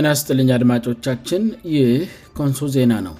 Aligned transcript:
እናስጥልኝ 0.00 0.48
አድማጮቻችን 0.54 1.42
ይህ 1.74 2.00
ኮንሶ 2.38 2.58
ዜና 2.74 2.92
ነው 3.06 3.14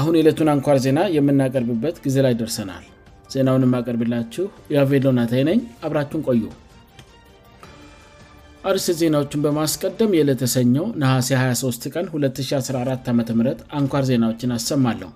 አሁን 0.00 0.14
የለቱን 0.18 0.48
አንኳር 0.52 0.78
ዜና 0.84 1.00
የምናቀርብበት 1.16 1.96
ጊዜ 2.04 2.16
ላይ 2.26 2.34
ደርሰናል 2.40 2.84
ዜናውን 3.32 3.64
የማቀርብላችሁ 3.66 4.46
የቬሎናታይ 4.74 5.42
ነኝ 5.48 5.60
አብራችን 5.88 6.24
ቆዩ 6.28 6.42
አርስ 8.70 8.86
ዜናዎችን 9.02 9.42
በማስቀደም 9.44 10.16
የለተሰኘው 10.18 10.86
ነሐሴ 11.02 11.30
23 11.42 11.86
ቀን 11.94 12.06
214 12.16 13.12
ዓም 13.12 13.20
አንኳር 13.78 14.04
ዜናዎችን 14.10 14.54
አሰማለሁ 14.56 15.10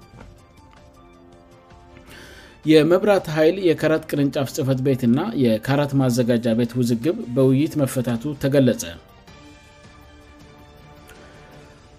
የመብራት 2.72 3.26
ኃይል 3.36 3.58
የካራት 3.70 4.04
ቅርንጫፍ 4.12 4.48
ጽፈት 4.56 4.80
ቤትና 4.88 5.18
የካራት 5.44 5.92
ማዘጋጃ 6.02 6.46
ቤት 6.60 6.72
ውዝግብ 6.80 7.18
በውይይት 7.36 7.74
መፈታቱ 7.82 8.24
ተገለጸ 8.42 8.82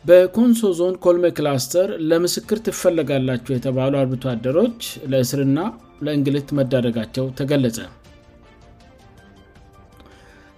በኮንሶ 0.08 0.60
ዞን 0.80 0.94
ኮልሜክላስተር 1.06 1.90
ለምስክር 2.10 2.60
ትፈለጋላቸው 2.66 3.54
የተባሉ 3.56 3.94
አርብታአደሮች 4.02 4.82
ለእስርና 5.12 5.60
ለእንግልት 6.06 6.50
መዳደጋቸው 6.60 7.26
ተገለጸ 7.40 7.78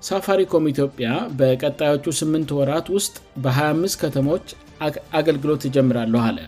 ሳፋሪኮም 0.07 0.67
ኢትዮጵያ 0.73 1.09
በቀጣዮቹ 1.39 2.05
8 2.19 2.55
ወራት 2.59 2.87
ውስጥ 2.97 3.15
በ25 3.43 3.99
ከተሞች 4.01 4.45
አገልግሎት 5.19 5.59
ትጀምራለሁ 5.65 6.21
አለ 6.29 6.39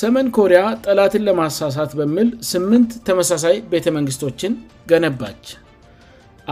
ሰመን 0.00 0.28
ኮሪያ 0.38 0.60
ጠላትን 0.84 1.24
ለማሳሳት 1.28 1.90
በምል 1.98 2.28
ስምንት 2.52 2.92
ተመሳሳይ 3.08 3.56
ቤተመንግስቶችን 3.72 4.52
ገነባች 4.92 5.44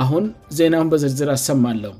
አሁን 0.02 0.24
ዜናውን 0.58 0.90
በዝርዝር 0.92 1.30
አሰማለሁ 1.36 1.92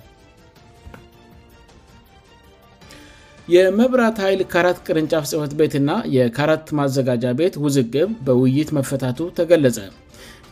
የመብራት 3.53 4.17
ኃይል 4.23 4.41
ካራት 4.51 4.77
ቅርንጫፍ 4.87 5.25
ጽህፈት 5.31 5.53
ቤት 5.61 5.73
ና 5.87 5.91
የካራት 6.17 6.67
ማዘጋጃ 6.79 7.25
ቤት 7.39 7.55
ውዝግብ 7.63 8.11
በውይይት 8.27 8.69
መፈታቱ 8.77 9.21
ተገለጸ 9.39 9.79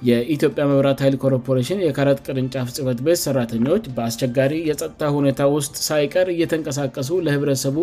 የኢትዮጵያ 0.08 0.64
መብራት 0.70 0.98
ኃይል 1.04 1.16
ኮርፖሬሽን 1.24 1.82
የካረት 1.84 2.18
ቅርንጫፍ 2.28 2.68
ጽህፈት 2.76 3.00
ቤት 3.08 3.20
ሰራተኞዎች 3.26 3.84
በአስቸጋሪ 3.96 4.52
የጸጥታ 4.70 5.02
ሁኔታ 5.18 5.40
ውስጥ 5.56 5.76
ሳይቀር 5.88 6.28
እየተንቀሳቀሱ 6.34 7.10
ለህብረተሰቡ 7.26 7.76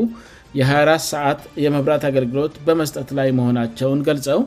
የ24 0.59 1.05
ሰዓት 1.13 1.41
የመብራት 1.66 2.05
አገልግሎት 2.11 2.55
በመስጠት 2.69 3.11
ላይ 3.19 3.31
መሆናቸውን 3.39 4.02
ገልጸው 4.09 4.41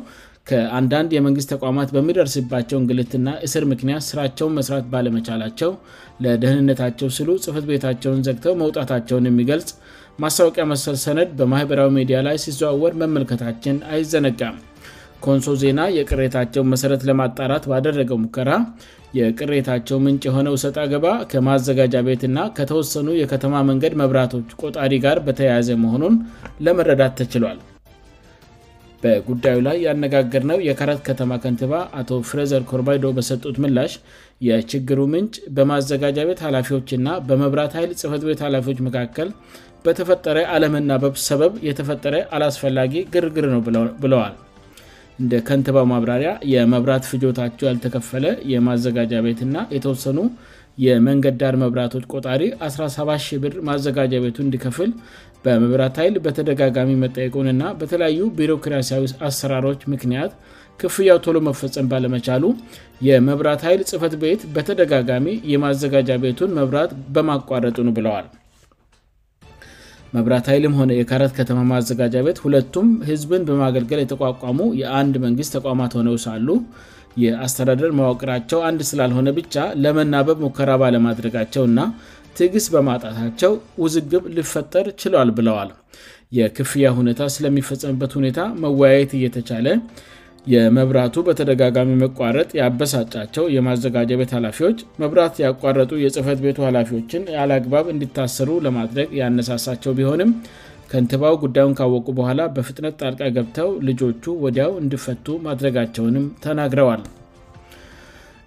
ከአንዳንድ 0.50 1.10
የመንግሥት 1.18 1.48
ተቋማት 1.54 1.88
በሚደርስባቸው 1.96 2.76
እንግልትና 2.82 3.28
እስር 3.46 3.64
ምክንያት 3.72 4.04
ሥራቸውን 4.10 4.54
መስራት 4.58 4.84
ባለመቻላቸው 4.92 5.72
ለደህንነታቸው 6.24 7.08
ስሉ 7.20 7.30
ጽህፈት 7.46 7.66
ቤታቸውን 7.72 8.22
ዘግተው 8.28 8.54
መውጣታቸውን 8.64 9.28
የሚገልጽ 9.30 9.68
ማስታወቂያ 10.22 10.62
መሰል 10.70 10.96
ሰነድ 11.02 11.28
በማኅበራዊ 11.38 11.88
ሚዲያ 11.96 12.18
ላይ 12.26 12.36
ሲዘዋወር 12.44 12.94
መመልከታችን 13.02 13.76
አይዘነጋም 13.94 14.56
ኮንሶ 15.24 15.52
ዜና 15.60 15.80
የቅሬታቸውን 15.98 16.68
መሠረት 16.72 17.02
ለማጣራት 17.08 17.64
ባደረገው 17.70 18.18
ሙከራ 18.24 18.50
የቅሬታቸው 19.18 19.98
ምንጭ 20.06 20.22
የሆነ 20.28 20.48
ሰጣገባ 20.64 21.06
ከማዘጋጃ 21.32 21.94
ቤትእና 22.08 22.38
ከተወሰኑ 22.56 23.08
የከተማ 23.22 23.62
መንገድ 23.70 23.94
መብራቶች 24.02 24.48
ቆጣሪ 24.62 24.92
ጋር 25.06 25.18
በተያያዘ 25.28 25.70
መሆኑን 25.84 26.16
ለመረዳት 26.66 27.14
ተችሏል 27.20 27.60
በጉዳዩ 29.02 29.58
ላይ 29.66 29.76
ያነጋገርነው 29.86 30.58
የካረት 30.68 31.00
ከተማ 31.08 31.32
ከንትባ 31.42 31.72
አቶ 31.98 32.08
ፍሬዘር 32.28 32.62
ኮርባይዶ 32.70 33.04
በሰጡት 33.16 33.56
ምላሽ 33.64 33.92
የችግሩ 34.46 35.00
ምንጭ 35.12 35.34
በማዘጋጃ 35.56 36.16
ቤት 36.28 36.40
ኃላፊዎች 36.46 36.88
እና 36.96 37.08
በመብራት 37.28 37.72
ኃይል 37.78 37.92
ጽፈት 38.00 38.22
ቤት 38.28 38.40
ኃላፊዎች 38.46 38.80
መካከል 38.88 39.28
በተፈጠረ 39.88 40.38
አለምና 40.54 40.92
በብስ 41.02 41.22
ሰበብ 41.30 41.52
የተፈጠረ 41.66 42.14
አላስፈላጊ 42.36 42.92
ግርግር 43.12 43.44
ነው 43.52 43.60
ብለዋል 44.04 44.34
እንደ 45.22 45.34
ከንትባው 45.48 45.86
ማብራሪያ 45.92 46.30
የመብራት 46.54 47.04
ፍጆታቸው 47.10 47.66
ያልተከፈለ 47.68 48.24
የማዘጋጃ 48.52 49.12
ቤትና 49.26 49.56
የተወሰኑ 49.74 50.18
የመንገድ 50.84 51.36
ዳር 51.42 51.54
መብራቶች 51.62 52.04
ቆጣሪ 52.14 52.42
170 52.60 53.38
ብር 53.44 53.54
ማዘጋጃ 53.68 54.12
ቤቱ 54.24 54.36
እንዲከፍል 54.44 54.90
በመብራት 55.44 55.96
ኃይል 56.02 56.14
በተደጋጋሚ 56.26 56.90
መጠየቁንና 57.04 57.62
በተለያዩ 57.80 58.20
ቢሮክራሲያዊ 58.40 59.04
አሰራሮች 59.28 59.80
ምክንያት 59.94 60.34
ክፍያው 60.82 61.18
ቶሎ 61.26 61.36
መፈፀም 61.48 61.88
ባለመቻሉ 61.92 62.44
የመብራት 63.08 63.62
ኃይል 63.68 63.80
ጽፈት 63.92 64.14
ቤት 64.24 64.42
በተደጋጋሚ 64.56 65.26
የማዘጋጃ 65.54 66.10
ቤቱን 66.26 66.54
መብራት 66.58 66.92
በማቋረጡን 67.16 67.90
ብለዋል 67.96 68.28
መብራት 70.16 70.46
ኃይልም 70.50 70.74
ሆነ 70.80 70.90
የካረት 70.98 71.32
ከተማ 71.38 71.58
ማዘጋጃቤት 71.70 72.38
ሁለቱም 72.44 72.86
ህዝብን 73.08 73.42
በማገልገል 73.48 74.00
የተቋቋሙ 74.02 74.60
የአንድ 74.82 75.14
መንግሥት 75.24 75.52
ተቋማት 75.58 75.92
ሆነው 75.98 76.14
ሳሉ 76.24 76.48
የአስተዳደር 77.24 77.90
ማወቅራቸው 78.00 78.58
አንድ 78.68 78.80
ስላልሆነ 78.90 79.28
ብቻ 79.38 79.54
ለመናበብ 79.84 80.38
ሙከራ 80.44 80.70
ባለማድረጋቸው 80.82 81.62
እና 81.70 81.78
ትዕግስ 82.38 82.66
በማጣታቸው 82.74 83.52
ውዝግብ 83.82 84.24
ልፈጠር 84.36 84.86
ችሏል 85.02 85.30
ብለዋል 85.38 85.70
የክፍያ 86.38 86.86
ሁኔታ 86.98 87.20
ስለሚፈጸምበት 87.36 88.12
ሁኔታ 88.18 88.40
መወያየት 88.62 89.12
እየተቻለ 89.18 89.66
የመብራቱ 90.52 91.14
በተደጋጋሚ 91.28 91.90
መቋረጥ 92.02 92.48
የአበሳጫቸው 92.58 93.44
የማዘጋጀቤት 93.56 94.30
ኃላፊዎች 94.36 94.78
መብራት 95.02 95.34
ያቋረጡ 95.46 95.90
የጽፈት 96.04 96.38
ቤቱ 96.44 96.58
ኃላፊዎችን 96.68 97.22
ያልግባብ 97.36 97.86
እንዲታሰሩ 97.94 98.50
ለማድረግ 98.66 99.08
ያነሳሳቸው 99.20 99.92
ቢሆንም 99.98 100.30
ከንትባው 100.90 101.34
ጉዳዩን 101.44 101.74
ካወቁ 101.78 102.06
በኋላ 102.18 102.42
በፍጥነት 102.56 102.94
ጣርቃ 103.02 103.20
ገብተው 103.36 103.70
ልጆቹ 103.88 104.24
ወዲያው 104.44 104.70
እንድፈቱ 104.82 105.26
ማድረጋቸውንም 105.46 106.24
ተናግረዋል 106.44 107.02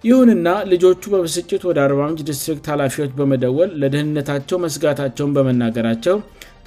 ይሁንና 0.08 0.48
ልጆቹ 0.72 1.02
በበስጭት 1.12 1.62
ወደ 1.68 1.78
4ጭ 1.88 2.20
ዲስትሪክት 2.30 2.64
ኃላፊዎች 2.72 3.10
በመደወል 3.18 3.70
ለደህንነታቸው 3.82 4.56
መስጋታቸውን 4.64 5.34
በመናገራቸው 5.36 6.16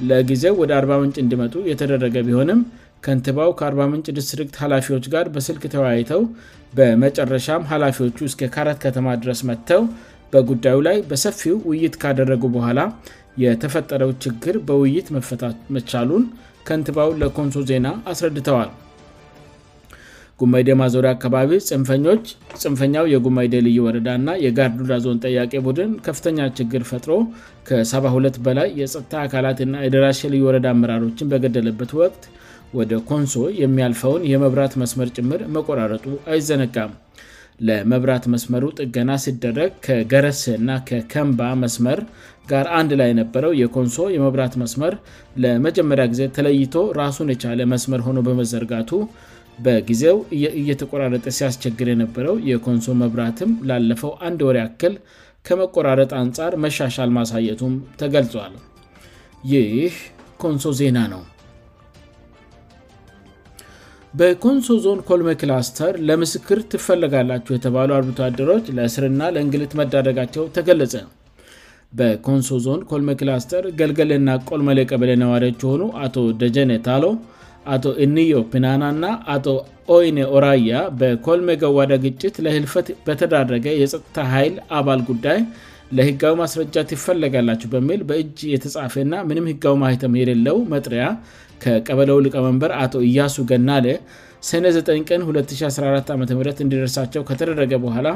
ለጊዜው 0.09 0.53
ወደ 0.62 0.72
40ንጭ 0.80 1.16
እንዲመጡ 1.24 1.53
የተደረገ 1.72 2.16
ቢሆንም 2.28 2.62
ከንትባው 3.05 3.49
ከ40ምንጭ 3.59 4.05
ዲስትሪክት 4.17 4.55
ኃላፊዎች 4.61 5.05
ጋር 5.13 5.25
በስልክ 5.33 5.63
ተወያይተው 5.73 6.21
በመጨረሻም 6.77 7.67
ኃላፊዎቹ 7.71 8.17
እስ 8.29 8.35
ካረት 8.53 8.77
ከተማ 8.85 9.07
ድረስ 9.23 9.41
መጥተው 9.49 9.81
በጉዳዩ 10.33 10.77
ላይ 10.88 10.97
በሰፊው 11.09 11.57
ውይይት 11.69 11.95
ካደረጉ 12.03 12.44
በኋላ 12.55 12.79
የተፈጠረው 13.44 14.11
ችግር 14.23 14.55
በውይይት 14.69 15.07
መመቻሉን 15.17 16.23
ከንትባው 16.69 17.11
ለኮንሶ 17.21 17.57
ዜና 17.71 17.88
አስረድተዋል 18.11 18.71
ጉመይደ 20.41 20.69
ማዞሪያ 20.79 21.09
አካባቢ 21.15 21.49
ን 21.81 22.15
ፅንፈኛው 22.61 23.05
የጉማይዴ 23.13 23.53
ልዩ 23.67 23.77
ወረዳ 23.88 24.07
እና 24.19 24.29
የጋርዱዳ 24.45 24.94
ዞን 25.05 25.19
ጠያቄ 25.25 25.53
ቡድን 25.67 25.91
ከፍተኛ 26.07 26.39
ችግር 26.57 26.83
ፈጥሮ 26.89 27.11
ከ72 27.69 28.39
በላይ 28.47 28.67
የጸጥታ 28.81 29.13
አካላትና 29.27 29.83
የደራሽ 29.85 30.19
ልዩ 30.33 30.41
ወረዳ 30.49 30.67
አመራሮችን 30.75 31.29
በገደለበት 31.33 31.94
ወቅት 32.01 32.25
ወደ 32.80 32.94
ኮንሶ 33.09 33.34
የሚያልፈውን 33.63 34.22
የመብራት 34.31 34.74
መስመር 34.81 35.09
ጭምር 35.18 35.41
መቆራረጡ 35.56 36.06
አይዘነጋም 36.31 36.94
ለመብራት 37.68 38.24
መስመሩ 38.34 38.63
ጥገና 38.80 39.12
ሲደረግ 39.24 39.69
ከገረስ 39.86 40.41
እና 40.59 40.69
ከከንባ 40.90 41.41
መስመር 41.63 42.00
ጋር 42.51 42.66
አንድ 42.80 42.92
ላይ 43.00 43.07
የነበረው 43.12 43.51
የኮንሶ 43.60 43.98
የመብራት 44.16 44.54
መስመር 44.63 44.94
ለመጀመሪያ 45.44 46.06
ጊዜ 46.13 46.24
ተለይቶ 46.38 46.75
ራሱን 47.01 47.30
የቻለ 47.33 47.62
መስመር 47.74 48.01
ሆኖ 48.07 48.18
በመዘርጋቱ 48.27 48.92
በጊዜው 49.68 50.18
እየተቆራረጠ 50.62 51.25
ሲያስቸግር 51.38 51.89
የነበረው 51.94 52.36
የኮንሶ 52.50 52.89
መብራትም 53.04 53.54
ላለፈው 53.69 54.12
አንድ 54.30 54.42
ወር 54.50 54.60
አክል 54.66 54.95
ከመቆራረጥ 55.50 56.10
አንጻር 56.24 56.54
መሻሻል 56.66 57.10
ማሳየቱም 57.19 57.74
ተገልጿዋል 58.01 58.56
ይህ 59.54 59.95
ኮንሶ 60.44 60.68
ዜና 60.81 60.98
ነው 61.13 61.24
በኮንሶ 64.19 64.67
ዞን 64.83 65.00
ኮልሜክላስተር 65.07 65.94
ለምስክር 66.07 66.59
ትፈለጋላችሁ 66.71 67.51
የተባሉ 67.56 67.89
አልብታደሮች 67.95 68.65
ለእስርና 68.75 69.21
ለእንግልት 69.35 69.71
መዳደጋቸው 69.79 70.44
ተገለጸ 70.56 70.94
በኮንሶ 72.00 72.50
ዞን 72.65 72.81
ኮልሜክላስተር 72.91 73.63
ገልገልና 73.79 74.29
ቆልመሌ 74.50 74.79
ቀበሌ 74.91 75.09
ነዋሪዎች 75.23 75.59
የሆኑ 75.65 75.83
አቶ 76.06 76.15
ደጀኔ 76.44 76.71
ታሎ 76.88 77.03
አቶ 77.75 77.85
እኒዮ 78.06 78.38
ፕናና 78.53 78.83
ና 79.01 79.06
አቶ 79.35 79.47
ኦይኔ 79.95 80.18
ኦራያ 80.38 80.79
በኮልሜ 81.01 81.50
ገዋዳ 81.63 81.91
ግጭት 82.06 82.35
ለህልፈት 82.47 82.88
በተዳረገ 83.07 83.65
የጸጥታ 83.81 84.15
ኃይል 84.33 84.56
አባል 84.79 85.01
ጉዳይ 85.11 85.39
ለህጋዊ 85.97 86.33
ማስረጃ 86.41 86.75
ትፈለጋላችሁ 86.91 87.67
በሚል 87.73 87.99
በእጅ 88.09 88.37
የተጻፈና 88.53 89.13
ምንም 89.29 89.47
ህጋዊ 89.51 89.73
ማይተም 89.83 90.13
የሌለው 90.19 90.57
መጥሪያ 90.73 91.03
ከቀበለው 91.63 92.17
ልቀመንበር 92.25 92.71
አቶ 92.83 92.95
እያሱ 93.07 93.35
ገናለ 93.51 93.87
ሰነ9 94.47 94.89
ቀን 95.09 95.21
214 95.27 96.11
ዓም 96.15 96.21
እንዲደርሳቸው 96.65 97.21
ከተደረገ 97.29 97.73
በኋላ 97.85 98.07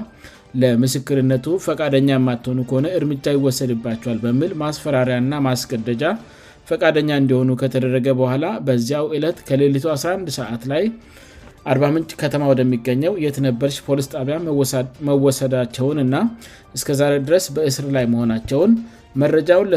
ለምስክርነቱ 0.62 1.46
ፈቃደኛ 1.68 2.10
የማትሆኑ 2.18 2.60
ከሆነ 2.70 2.88
እርምጃ 3.00 3.26
ይወሰድባቸኋል 3.38 4.18
በሚል 4.26 4.52
ማስፈራሪያና 4.64 5.32
ማስገደጃ 5.48 6.04
ፈቃደኛ 6.70 7.10
እንዲሆኑ 7.22 7.50
ከተደረገ 7.62 8.08
በኋላ 8.22 8.46
በዚያው 8.66 9.06
እለት 9.18 9.38
ከሌቱ 9.50 9.86
11 9.96 10.36
ሰዓት 10.40 10.64
ላይ 10.72 10.84
40ምንጭ 11.74 12.10
ከተማ 12.22 12.44
ወደሚገኘው 12.52 13.14
የትነበርሽ 13.26 13.78
ፖሊስ 13.88 14.08
ጣቢያ 14.14 14.36
መወሰዳቸውንእና 15.08 16.16
እስከዛሬ 16.78 17.16
ድረስ 17.28 17.46
በእስር 17.58 17.88
ላይ 17.98 18.06
መሆናቸውን 18.14 18.72
መረጃውን 19.22 19.68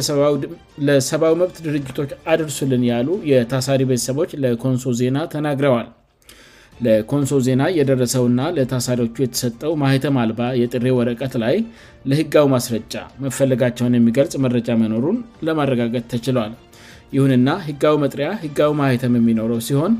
ለሰብዊ 0.89 1.31
መብት 1.41 1.57
ድርጅቶች 1.67 2.11
አድርሱልን 2.33 2.83
ያሉ 2.93 3.09
የታሳሪ 3.31 3.81
ቤተሰቦች 3.93 4.31
ለኮንሶ 4.45 4.87
ዜና 5.01 5.17
ተናግረዋል 5.35 5.89
ለኮንሶ 6.85 7.33
ዜና 7.47 7.63
እየደረሰውና 7.73 8.41
ለታሳሪዎቹ 8.57 9.15
የተሰጠው 9.25 9.73
ማሀይተም 9.83 10.17
አልባ 10.23 10.41
የጥሬ 10.61 10.87
ወረቀት 10.99 11.35
ላይ 11.45 11.57
ለህጋው 12.11 12.47
ማስረጫ 12.55 12.95
መፈለጋቸውን 13.25 13.97
የሚገልጽ 13.99 14.35
መረጃ 14.45 14.69
መኖሩን 14.83 15.19
ለማረጋገት 15.49 16.07
ተችሏል 16.13 16.53
ይሁንና 17.17 17.49
ህጋዊ 17.69 17.95
መጥሪያ 18.05 18.29
ህጋዊ 18.45 18.71
ማሀይተም 18.81 19.17
የሚኖረው 19.19 19.61
ሲሆን 19.69 19.93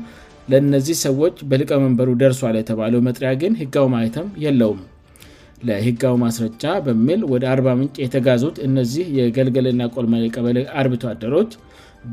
ለእነዚህ 0.51 0.95
ሰዎች 1.07 1.35
በሊቀመንበሩ 1.49 2.09
ደርሷል 2.21 2.55
የተባለው 2.59 3.01
መጥሪያ 3.07 3.29
ግን 3.41 3.53
ህጋው 3.61 3.87
ማይተም 3.93 4.27
የለውም 4.45 4.81
ለህጋው 5.67 6.15
ማስረጃ 6.23 6.63
በሚል 6.85 7.21
ወደ 7.33 7.43
40ምንጭ 7.57 7.95
የተጋዙት 8.05 8.57
እነዚህ 8.67 9.05
የገልገልና 9.19 9.83
ቆልማ 9.95 10.15
ቀበለ 10.35 10.57
አርብቷደሮች 10.79 11.51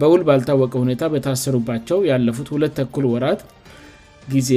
በውል 0.01 0.23
ባልታወቀ 0.29 0.73
ሁኔታ 0.85 1.05
በታሰሩባቸው 1.15 1.99
ያለፉት 2.11 2.49
ሁለት 2.55 2.75
ተኩል 2.79 3.07
ወራት 3.15 3.41
ም 4.29 4.33
ጊዜ 4.35 4.55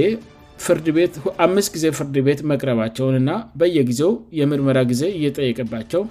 ፍርድ 1.99 2.17
ቤት 2.27 2.39
መቅረባቸውን 2.51 3.15
እና 3.23 3.31
በየጊዜው 3.61 4.11
የምርመራ 4.39 4.77
ጊዜ 4.93 5.03
እየጠየቅባቸው 5.19 6.03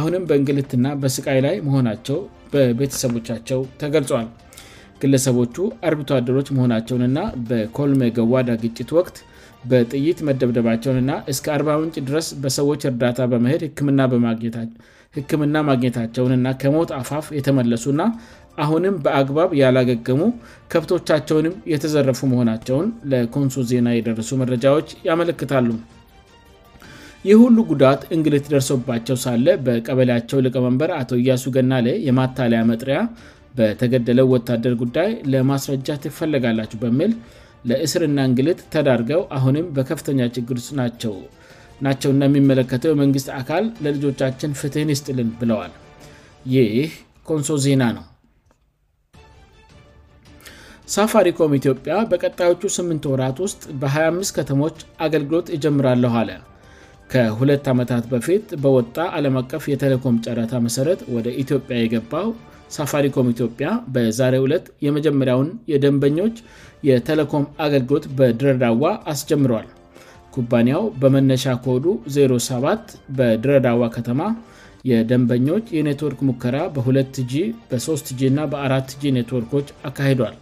አሁንም 0.00 0.22
በእንግልትና 0.30 0.86
በስቃይ 1.02 1.38
ላይ 1.46 1.54
መሆናቸው 1.66 2.18
በቤተሰቦቻቸው 2.54 3.60
ተገልጿል 3.82 4.26
ግለሰቦቹ 5.02 5.56
አርብተአደሮች 5.88 6.48
መሆናቸውንእና 6.56 7.18
በኮልሜ 7.48 8.02
ገዋዳ 8.18 8.48
ግጭት 8.64 8.90
ወቅት 8.98 9.16
በጥይት 9.70 10.18
መደብደባቸውን 10.26 10.98
ና 11.08 11.12
እስከ 11.32 11.46
40ውንጭ 11.56 11.96
ድረስ 12.08 12.28
በሰዎች 12.42 12.82
እርዳታ 12.90 13.18
በመሄድ 13.32 13.62
ህክምና 15.16 15.54
ማግኘታቸውንና 15.68 16.48
ከሞት 16.62 16.90
አፋፍ 16.98 17.26
የተመለሱና 17.38 18.02
አሁንም 18.64 18.94
በአግባብ 19.04 19.50
ያላገገሙ 19.60 20.20
ከብቶቻቸውንም 20.72 21.54
የተዘረፉ 21.72 22.20
መሆናቸውን 22.32 22.86
ለኮንሶ 23.12 23.62
ዜና 23.70 23.88
የደረሱ 23.94 24.30
መረጃዎች 24.42 24.88
ያመለክታሉ 25.08 25.68
ይህ 27.28 27.36
ሁሉ 27.44 27.56
ጉዳት 27.72 28.02
እንግልት 28.16 28.44
ደርሶባቸው 28.52 29.16
ሳለ 29.24 29.46
በቀበለያቸው 29.64 30.38
ልቀመንበር 30.46 30.90
አቶ 31.00 31.10
እያሱ 31.22 31.42
ገናሌ 31.56 31.86
የማታለያ 32.08 32.60
መጥሪያ 32.70 33.00
በተገደለው 33.58 34.26
ወታደር 34.34 34.74
ጉዳይ 34.82 35.10
ለማስረጃ 35.32 35.88
ትፈለጋላችሁ 36.04 36.78
በሚል 36.82 37.12
ለእስርና 37.70 38.18
እንግልት 38.28 38.60
ተዳርገው 38.72 39.22
አሁንም 39.36 39.66
በከፍተኛ 39.76 40.20
ችግር 40.36 40.58
ስጥ 40.66 40.74
ናቸው 41.86 42.10
እና 42.14 42.22
የሚመለከተው 42.28 42.92
የመንግስት 42.94 43.28
አካል 43.40 43.64
ለልጆቻችን 43.84 44.54
ፍትህን 44.60 44.90
ስጥልን 45.00 45.28
ብለዋል 45.40 45.72
ይህ 46.54 46.90
ኮንሶ 47.28 47.54
ዜና 47.64 47.82
ነው 47.96 48.04
ሳፋሪኮም 50.94 51.52
ኢትዮጵያ 51.60 51.94
በቀጣዮቹ 52.10 52.62
8 52.76 53.08
ወራት 53.12 53.36
ውስጥ 53.44 53.60
በ25 53.82 54.40
ተሞች 54.50 54.78
አገልግሎት 55.06 55.48
ይጀምራለሁ 55.54 56.14
አለ 56.20 56.30
ከሁት 57.12 57.66
ዓመታት 57.72 58.04
በፊት 58.12 58.46
በወጣ 58.62 58.96
አለም 59.18 59.36
አቀፍ 59.42 59.64
የቴሌኮም 59.72 60.16
ጨረታ 60.24 60.52
መሠረ 60.66 60.88
ወደ 61.16 61.28
ኢትዮጵያ 61.42 61.76
የገባው 61.82 62.28
ሳፋሪኮም 62.76 63.28
ኢትዮጵያ 63.34 63.68
በዛሬ 63.94 64.34
2ት 64.42 64.66
የመጀመሪያውን 64.86 65.48
የደንበኞች 65.72 66.36
የቴሌኮም 66.88 67.44
አገልግሎት 67.66 68.04
በድረዳዋ 68.18 68.82
አስጀምሯል 69.12 69.68
ኩባንያው 70.34 70.82
በመነሻ 71.02 71.44
ኮዱ 71.64 71.86
07 72.16 72.92
በድረዳዋ 73.18 73.82
ከተማ 73.96 74.20
የደንበኞች 74.90 75.64
የኔትወርክ 75.78 76.20
ሙከራ 76.28 76.56
በ2g 76.76 77.32
በ3g 77.70 78.20
እና 78.32 78.40
በአራ 78.52 78.72
g 79.00 79.12
ኔትወርኮች 79.18 79.66
አካሄዷል 79.88 80.36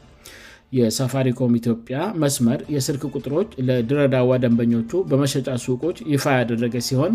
የሳፋሪኮም 0.78 1.52
ኢትዮጵያ 1.60 1.98
መስመር 2.22 2.60
የስርክ 2.74 3.04
ቁጥሮች 3.18 3.50
ለድረዳዋ 3.68 4.30
ደንበኞቹ 4.44 4.92
በመሸጫ 5.12 5.46
ሱቆች 5.66 5.98
ይፋ 6.14 6.24
ያደረገ 6.40 6.74
ሲሆን 6.88 7.14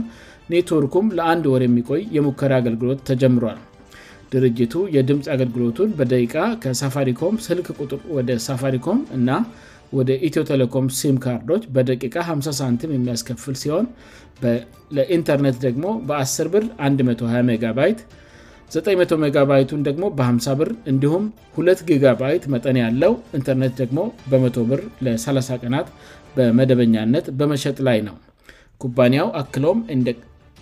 ኔትወርኩም 0.54 1.14
ለአንድ 1.20 1.46
ወር 1.54 1.64
የሚቆይ 1.68 2.02
የሙከራ 2.16 2.52
አገልግሎት 2.64 3.02
ተጀምሯል 3.10 3.60
ድርጅቱ 4.34 4.74
የድምፅ 4.96 5.26
አገልግሎቱን 5.34 5.90
በደቂቃ 6.00 6.36
ከሳፋሪኮም 6.64 7.36
ስልክ 7.48 7.68
ቁጥር 7.84 8.02
ወደ 8.18 8.30
ሳፋሪኮም 8.48 9.00
እና 9.18 9.30
ወደ 9.98 10.12
ኢትዮ 10.28 10.42
ቴሌኮም 10.50 10.86
ሲምካርዶች 11.00 11.64
በደቂቃ 11.76 12.16
50 12.30 12.54
ሳንቲም 12.60 12.94
የሚያስከፍል 12.96 13.56
ሲሆን 13.64 13.86
ለኢንተርኔት 14.98 15.58
ደግሞ 15.68 15.86
በ10ብር 16.10 16.64
12 16.88 17.24
ሜባይት 17.64 18.00
900 18.78 19.20
ሜባይቱን 19.24 19.82
ደግሞ 19.90 20.04
በ50 20.20 20.54
ብር 20.62 20.70
እንዲሁም 20.92 21.24
2 21.58 21.84
ጊጋባይት 21.90 22.44
መጠን 22.54 22.78
ያለው 22.84 23.14
ኢንተርኔት 23.40 23.74
ደግሞ 23.82 24.00
በ10 24.32 24.62
ብር 24.72 24.82
ለ30 25.08 25.58
ቀናት 25.64 25.90
በመደበኛነት 26.38 27.26
በመሸጥ 27.42 27.76
ላይ 27.90 28.00
ነው 28.10 28.16
ኩባንያው 28.84 29.28
አሎም 29.42 29.80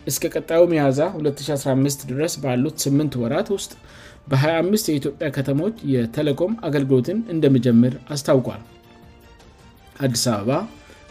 እስከ 0.09 0.24
ቀጣዩ 0.36 0.62
መያዛ 0.71 1.00
2015 1.24 2.03
ድረስ 2.12 2.33
ባሉት 2.44 2.75
8ምንት 2.83 3.13
ወራት 3.21 3.48
ውስጥ 3.56 3.71
በ25 4.31 4.89
የኢትዮጵያ 4.92 5.27
ከተሞች 5.36 5.75
የቴሌኮም 5.94 6.53
አገልግሎትን 6.68 7.18
እንደመጀምር 7.33 7.94
አስታውቋል 8.13 8.62
አዲስ 10.06 10.24
አበባ 10.36 10.50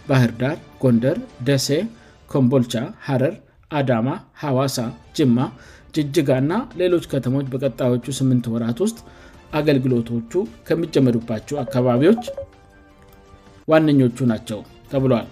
ባህር 0.09 0.31
ዳር 0.43 0.57
ጎንደር 0.83 1.19
ደሴ 1.49 1.69
ኮምቦልቻ 2.35 2.75
ሀረር 3.07 3.35
አዳማ 3.79 4.09
ሐዋሳ 4.43 4.77
ጅማ 5.19 5.39
ጅጅጋ 5.97 6.31
እና 6.43 6.53
ሌሎች 6.83 7.05
ከተሞች 7.13 7.47
በቀጣዮቹ 7.53 8.05
ስምንት 8.21 8.45
ወራት 8.55 8.79
ውስጥ 8.85 8.99
አገልግሎቶቹ 9.61 10.33
ከሚጀመዱባቸው 10.69 11.59
አካባቢዎች 11.65 12.25
ዋነኞቹ 13.73 14.19
ናቸው 14.33 14.61
ተብሏል 14.93 15.29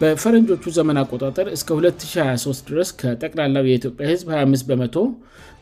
በፈረንጆቹ 0.00 0.64
ዘመን 0.76 0.96
አጣጠር 1.00 1.46
እስከ 1.54 1.68
2023 1.76 2.60
ድረስ 2.68 2.90
ከጠቅላላ 3.00 3.54
የኢትዮጵያ 3.68 4.04
ህዝብ 4.10 4.26
25 4.40 4.66
በመቶ 4.68 4.98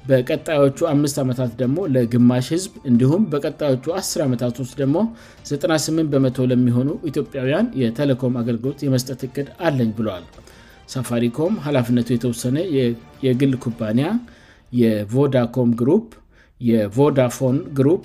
በቀጣዮቹ 0.08 0.78
5 0.90 1.20
ዓመታት 1.22 1.52
ደግሞ 1.60 1.78
ለግማሽ 1.94 2.48
ህዝብ 2.54 2.72
እንዲሁም 2.90 3.22
በቀጣዮቹ 3.32 3.86
10 4.00 4.24
ዓመታት 4.26 4.58
ውስጥ 4.62 4.74
ደግሞ 4.82 4.96
98 5.52 6.10
በመቶ 6.14 6.38
ለሚሆኑ 6.50 6.88
ኢትዮጵያውያን 7.10 7.68
የቴሌኮም 7.82 8.34
አገልግሎት 8.42 8.82
የመስጠት 8.86 9.22
እቅድ 9.28 9.48
አለኝ 9.68 9.90
ብለል 10.00 10.26
ሳፋሪኮም 10.94 11.54
ኃላፍነቱ 11.68 12.10
የተወሰነ 12.16 12.58
የግል 13.28 13.54
ኩባንያ 13.66 14.08
የቮዳኮም 14.82 15.72
ግሩፕ 15.82 16.08
የቮዳፎን 16.70 17.58
ግሩፕ 17.80 18.04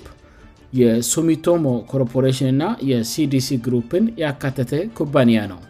የሱሚቶሞ 0.80 1.66
ኮርፖሬሽን 1.92 2.48
እና 2.54 2.64
የcdሲ 2.92 3.58
ግሩፕን 3.68 4.06
ያካተተ 4.24 4.74
ኩባንያ 5.00 5.38
ነው 5.52 5.60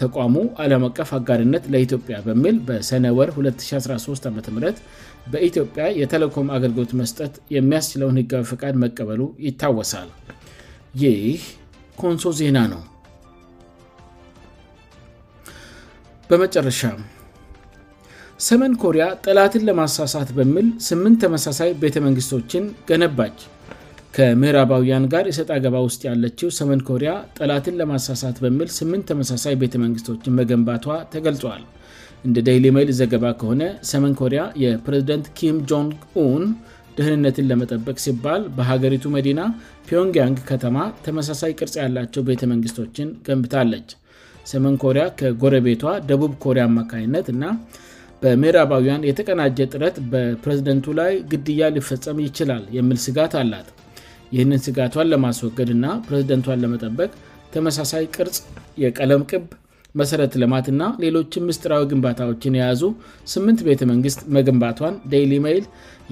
ተቋሙ 0.00 0.36
አለም 0.62 0.82
አቀፍ 0.88 1.10
አጋድነት 1.18 1.64
ለኢትዮጵያ 1.72 2.16
በሚል 2.26 2.56
በሰነወር 2.68 3.28
2013 3.40 4.28
አም 4.30 4.38
በኢትዮጵያ 5.32 5.84
የተለኮም 6.00 6.46
አገልግሎት 6.56 6.92
መስጠት 7.00 7.32
የሚያስችለውን 7.56 8.18
ህጋዊ 8.20 8.42
ፈቃድ 8.52 8.74
መቀበሉ 8.84 9.22
ይታወሳል 9.46 10.08
ይህ 11.02 11.42
ኮንሶ 12.02 12.30
ዜና 12.38 12.58
ነው 12.74 12.82
በመጨረሻ 16.30 16.80
ሰመን 18.46 18.72
ኮሪያ 18.84 19.04
ጠላትን 19.26 19.62
ለማሳሳት 19.68 20.28
በሚል 20.38 20.66
ስምንት 20.88 21.16
ተመሳሳይ 21.24 21.70
ቤተመንግስቶችን 21.84 22.64
ገነባች 22.90 23.38
ከሜራባውያን 24.16 25.04
ጋር 25.12 25.24
የሰጥ 25.30 25.48
አገባ 25.56 25.76
ውስጥ 25.86 26.00
ያለችው 26.08 26.48
ሰመን 26.58 26.80
ኮሪያ 26.90 27.10
ጠላትን 27.38 27.74
ለማሳሳት 27.80 28.36
በምል 28.44 28.68
ስምት 28.78 29.02
ተመሳሳይ 29.10 29.54
ቤተመንግስቶችን 29.62 30.34
መገንባቷ 30.40 30.86
ተገልጿዋል 31.14 31.64
እንደ 32.26 32.36
ደይሊ 32.46 32.66
ሜይል 32.76 32.90
ዘገባ 33.00 33.26
ከሆነ 33.40 33.62
ሰመን 33.90 34.14
ኮሪያ 34.20 34.40
የፕሬዝደንት 34.62 35.26
ኪም 35.38 35.58
ጆን 35.70 35.88
ን 36.42 36.46
ደህንነትን 36.96 37.46
ለመጠበቅ 37.50 37.96
ሲባል 38.04 38.42
በሀገሪቱ 38.56 39.04
መዲና 39.16 39.40
ፒዮንግያንግ 39.88 40.38
ከተማ 40.50 40.76
ተመሳሳይ 41.06 41.52
ቅርጽ 41.58 41.74
ያላቸው 41.84 42.24
ቤተመንግስቶችን 42.30 43.10
ገንብታለች 43.26 43.88
ሰመን 44.52 44.76
ኮሪያ 44.84 45.04
ከጎረቤቷ 45.20 45.84
ደቡብ 46.10 46.32
ኮሪያ 46.46 46.64
አማካኝነት 46.70 47.26
እና 47.34 47.44
በሜራባውያን 48.22 49.06
የተቀናጀ 49.10 49.58
ጥረት 49.74 49.98
በፕሬዝደንቱ 50.14 50.86
ላይ 51.00 51.12
ግድያ 51.34 51.68
ሊፈጸም 51.76 52.20
ይችላል 52.28 52.64
የሚል 52.78 52.98
ስጋት 53.06 53.34
አላት 53.42 53.68
ይህንን 54.36 54.60
ስጋቷን 54.66 55.06
ለማስወገድ 55.12 55.68
እና 55.76 55.86
ፕሬዚደንቷን 56.06 56.60
ለመጠበቅ 56.64 57.10
ተመሳሳይ 57.54 58.04
ቅርጽ 58.14 58.38
የቀለም 58.84 59.22
ቅብ 59.30 59.44
መሰረት 60.00 60.32
ልማት 60.40 60.66
እና 60.72 60.82
ሌሎችም 61.04 61.46
ምስጥራዊ 61.48 61.84
ግንባታዎችን 61.92 62.56
የያዙ 62.58 62.82
ስምንት 63.32 63.60
ቤተመንግስት 63.68 64.20
መገንባቷን 64.36 64.94
ደይሊ 65.12 65.32
ሜይል 65.46 65.64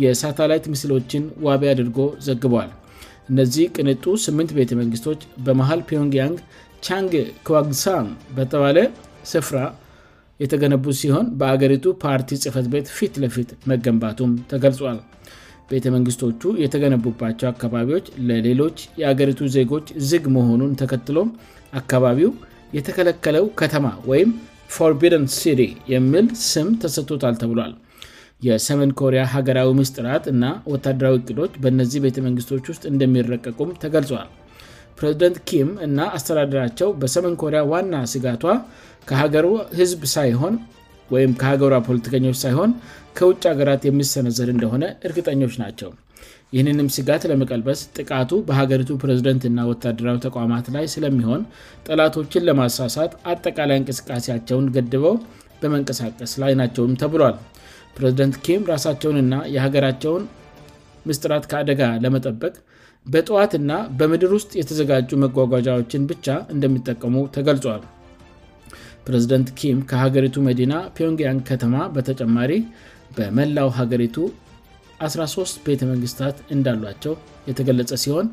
የሳተላይት 0.05 0.67
ምስሎችን 0.73 1.25
ዋቢ 1.47 1.63
አድርጎ 1.73 1.99
ዘግበል 2.27 2.71
እነዚህ 3.33 3.67
ቅንጡ 3.77 4.05
ስምንት 4.27 4.51
ቤተመንግስቶች 4.61 5.21
በመሀል 5.47 5.81
ፒዮንግያንግ 5.91 6.39
ቻንግ 6.87 7.13
ዋግሳን 7.55 8.09
በተባለ 8.37 8.79
ስፍራ 9.33 9.59
የተገነቡ 10.43 10.85
ሲሆን 11.03 11.27
በአገሪቱ 11.41 11.85
ፓርቲ 12.05 12.37
ጽፈት 12.45 12.67
ቤት 12.73 12.89
ፊት 12.97 13.15
ለፊት 13.23 13.51
መገንባቱም 13.71 14.33
ተገልጿል 14.51 14.99
ቤተመንግስቶቹ 15.71 16.43
የተገነቡባቸው 16.65 17.47
አካባቢዎች 17.53 18.07
ለሌሎች 18.29 18.77
የአገሪቱ 19.01 19.41
ዜጎች 19.57 19.87
ዝግ 20.11 20.25
መሆኑን 20.37 20.77
ተከትሎ 20.83 21.19
አካባቢው 21.81 22.31
የተከለከለው 22.77 23.45
ከተማ 23.61 23.87
ወይም 24.11 24.31
ፎርቢደን 24.77 25.25
ሲ 25.39 25.65
የሚል 25.95 26.27
ስም 26.51 26.69
ተሰቶታል 26.83 27.35
ተብሏል 27.43 27.75
የሰሜን 28.47 28.91
ኮሪያ 29.01 29.21
ሀገራዊ 29.35 29.69
ምስጥ 29.81 29.97
ራት 30.07 30.25
እና 30.33 30.45
ወታደራዊ 30.73 31.15
እቅዶች 31.21 31.53
በእነዚህ 31.63 32.03
ቤተመንግስቶች 32.07 32.65
ውስጥ 32.73 32.83
እንደሚረቀቁም 32.93 33.71
ተገልጿል 33.83 34.29
ፕሬዚደንት 34.99 35.37
ኪም 35.49 35.71
እና 35.87 35.99
አስተዳደራቸው 36.17 36.91
በሰሜን 37.01 37.37
ኮሪያ 37.43 37.61
ዋና 37.73 37.95
ስጋቷ 38.13 38.45
ከሀገሩ 39.09 39.47
ህዝብ 39.79 40.03
ሳይሆን 40.15 40.55
ወይም 41.15 41.33
ከሀገሯ 41.41 41.75
ፖለቲከኞች 41.89 42.37
ሳይሆን 42.45 42.71
ከውጭ 43.19 43.43
ሀገራት 43.53 43.83
የሚሰነዘር 43.89 44.49
እንደሆነ 44.55 44.85
እርግጠኞች 45.09 45.55
ናቸው 45.63 45.91
ይህንንም 46.55 46.89
ስጋት 46.97 47.23
ለመቀልበስ 47.31 47.81
ጥቃቱ 47.99 48.31
በሀገሪቱ 48.49 48.91
ፕሬዝደንትና 49.03 49.59
ወታደራዊ 49.71 50.19
ተቋማት 50.27 50.67
ላይ 50.75 50.85
ስለሚሆን 50.95 51.41
ጠላቶችን 51.87 52.47
ለማሳሳት 52.49 53.13
አጠቃላይ 53.33 53.79
እንቅስቃሴያቸውን 53.81 54.69
ገድበው 54.77 55.17
በመንቀሳቀስ 55.63 56.33
ላይ 56.43 56.53
ናቸውም 56.61 56.95
ተብሏል 57.03 57.37
ፕሬዝደንት 57.99 58.35
ኪም 58.47 58.63
ራሳቸውንና 58.73 59.35
የሀገራቸውን 59.57 60.25
ምስጥራት 61.09 61.45
ከአደጋ 61.51 61.83
ለመጠበቅ 62.05 62.55
በጠዋትና 63.15 63.73
በምድር 63.99 64.33
ውስጥ 64.39 64.51
የተዘጋጁ 64.61 65.11
መጓጓዣዎችን 65.25 66.09
ብቻ 66.13 66.27
እንደሚጠቀሙ 66.55 67.15
ተገልጿል 67.37 67.83
ፕሬዚደንት 69.07 69.49
ኪም 69.59 69.79
ከሀገሪቱ 69.91 70.37
መዲና 70.49 70.73
ፒዮንግያን 70.97 71.39
ከተማ 71.49 71.75
በተጨማሪ 71.95 72.53
በመላው 73.17 73.69
ሀገሪቱ 73.79 74.17
13 75.09 75.59
ቤተመንግስታት 75.67 76.37
እንዳሏቸው 76.55 77.15
የተገለጸ 77.49 77.91
ሲሆን 78.05 78.27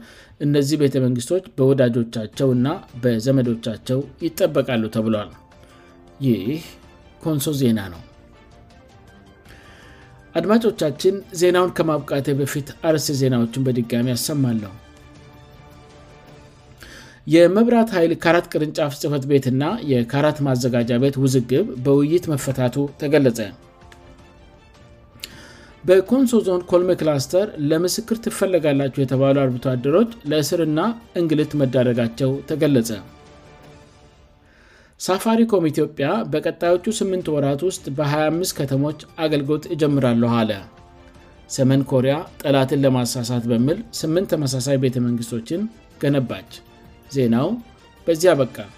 እነዚህ 0.46 0.80
ቤተመንግስቶች 0.84 1.46
በወዳጆቻቸው 1.58 2.50
እና 2.58 2.68
በዘመዶቻቸው 3.04 4.00
ይጠበቃሉ 4.26 4.84
ተብሏል 4.96 5.32
ይህ 6.28 6.46
ኮንሶ 7.26 7.54
ዜና 7.62 7.80
ነው 7.96 8.02
አድማጮቻችን 10.40 11.16
ዜናውን 11.42 11.76
ከማብቃቴ 11.80 12.28
በፊት 12.42 12.70
አርስ 12.90 13.06
ዜናዎችን 13.22 13.66
በድጋሚ 13.68 14.08
ያሰማለሁ 14.16 14.72
የመብራት 17.34 17.90
ኃይል 17.96 18.14
ካራት 18.24 18.46
ቅርንጫፍ 18.54 18.94
ጽፈት 19.02 19.26
ቤትና 19.32 19.64
የካራት 19.92 20.38
ማዘጋጃ 20.48 20.90
ቤት 21.04 21.16
ውዝግብ 21.24 21.68
በውይይት 21.84 22.26
መፈታቱ 22.32 22.76
ተገለጸ 23.02 23.40
በኮንሶ 25.88 26.34
ዞን 26.48 26.62
ኮልሜክላስተር 26.72 27.48
ለምስክር 27.70 28.18
ትፈለጋላቸው 28.26 29.02
የተባሉ 29.04 29.38
አርታአደሮች 29.44 30.12
ለእስርና 30.32 30.80
እንግልት 31.20 31.54
መዳረጋቸው 31.62 32.32
ተገለጸ 32.50 32.90
ሳፋሪኮም 35.06 35.68
ኢትዮጵያ 35.72 36.10
በቀጣዮቹ 36.34 36.86
8 37.00 37.32
ወራት 37.36 37.64
ውስጥ 37.70 37.86
በ25 37.98 38.56
ከተሞች 38.60 39.00
አገልግሎት 39.28 39.64
እጀምራለሁ 39.76 40.32
አለ 40.42 40.52
ሰሜን 41.58 41.82
ኮሪያ 41.94 42.16
ጠላትን 42.44 42.84
ለማሳሳት 42.86 43.46
በምል 43.54 43.80
8 44.04 44.30
ተመሳሳይ 44.34 44.78
ቤተመንግሥቶችን 44.86 45.64
ገነባች 46.04 46.52
ዜናው 47.16 47.48
በዚያ 48.06 48.30
ያበቃል 48.34 48.72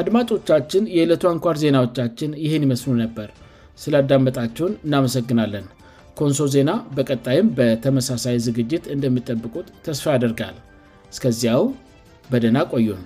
አድማጮቻችን 0.00 0.84
የዕለቱ 0.96 1.24
አንኳር 1.32 1.56
ዜናዎቻችን 1.64 2.30
ይህን 2.44 2.64
ይመስሉ 2.66 2.92
ነበር 3.04 3.28
ስላዳመጣችሁን 3.82 4.74
እናመሰግናለን 4.86 5.66
ኮንሶ 6.20 6.42
ዜና 6.54 6.70
በቀጣይም 6.98 7.46
በተመሳሳይ 7.58 8.36
ዝግጅት 8.46 8.84
እንደሚጠብቁት 8.94 9.66
ተስፋ 9.86 10.06
ያደርጋል 10.16 10.58
እስከዚያው 11.14 11.64
በደና 12.32 12.58
ቆዩን 12.72 13.02